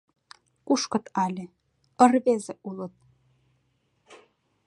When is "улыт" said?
2.67-2.93